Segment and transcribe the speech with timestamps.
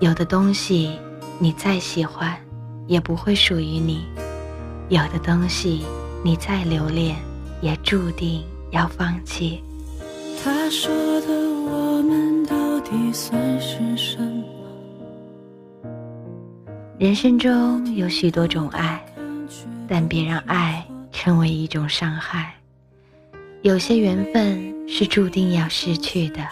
[0.00, 0.96] 有的东西
[1.40, 2.32] 你再喜欢，
[2.86, 4.04] 也不会属于你；
[4.88, 5.84] 有的东西
[6.24, 7.16] 你再留恋，
[7.60, 9.60] 也注定要放弃。
[10.44, 10.88] 他说
[11.22, 14.44] 的我们到底算是什么？
[16.96, 19.04] 人生中有许多种爱，
[19.88, 22.54] 但别让爱成为一种伤害。
[23.62, 26.46] 有些缘分是注定要失去的，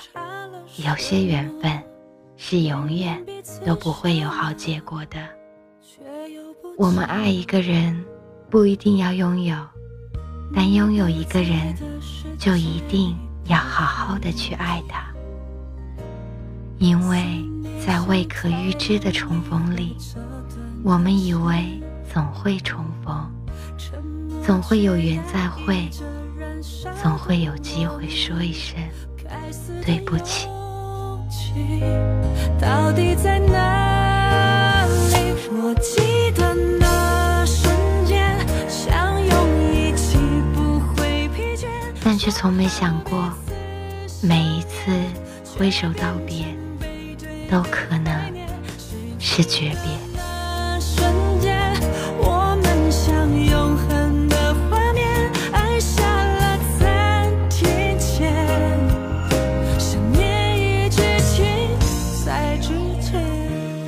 [0.85, 1.81] 有些缘分
[2.37, 3.25] 是永远
[3.65, 5.19] 都不会有好结果的。
[6.77, 8.05] 我们爱一个人，
[8.51, 9.57] 不一定要拥有，
[10.55, 11.75] 但拥有一个人，
[12.39, 15.07] 就一定要好好的去爱他，
[16.79, 17.25] 因为
[17.85, 19.97] 在未可预知的重逢里。
[20.85, 21.81] 我们以为
[22.13, 23.31] 总会重逢，
[24.45, 25.89] 总会有缘再会，
[27.03, 28.79] 总会有机会说一声
[29.85, 30.47] 对不起。
[32.67, 35.33] 到底在哪里？
[35.53, 37.73] 我记得那瞬
[38.05, 38.37] 间，
[38.69, 40.19] 相拥一起
[40.53, 41.69] 不会疲倦，
[42.03, 43.33] 但却从没想过，
[44.21, 44.91] 每一次
[45.57, 46.45] 挥手道别，
[47.49, 48.13] 都可能
[49.21, 50.06] 是诀别。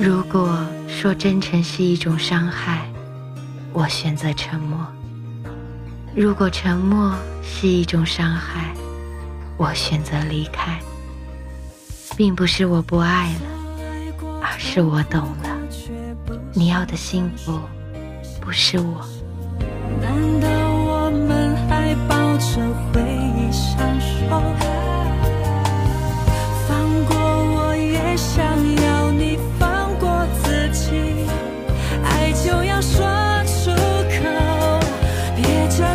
[0.01, 2.89] 如果说真诚是一种伤害，
[3.73, 4.79] 我选择沉默；
[6.15, 8.73] 如果沉默是一种伤害，
[9.57, 10.79] 我选择离开。
[12.15, 15.49] 并不是我不爱了，而是我懂了，
[16.53, 17.59] 你要的幸福
[18.41, 19.05] 不是我。
[20.01, 22.61] 难道我们还抱着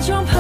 [0.07, 0.34] 假装。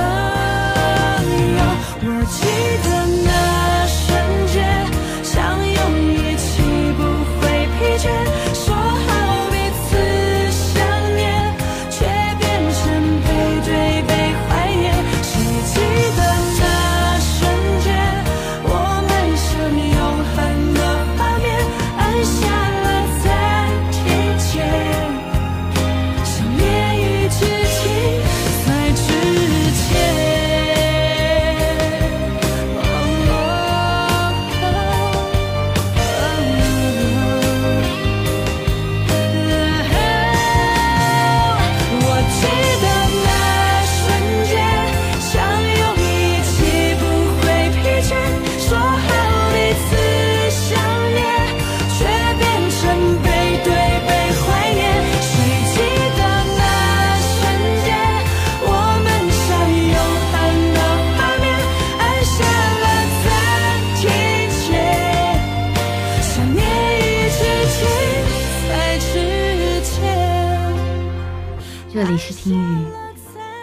[71.94, 72.86] 这里是听雨，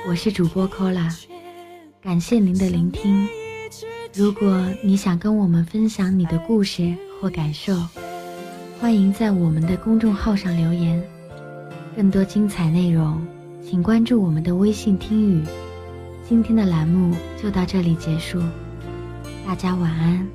[0.07, 1.13] 我是主播 Kola，
[2.01, 3.27] 感谢您的聆听。
[4.15, 7.75] 如果你想跟我们分享你的故事或感受，
[8.79, 11.03] 欢迎在我们的公众号上留言。
[11.93, 13.21] 更多精彩内容，
[13.69, 15.43] 请关注我们的微信听雨。
[16.25, 17.13] 今天的栏目
[17.43, 18.41] 就到这里结束，
[19.45, 20.25] 大家晚安。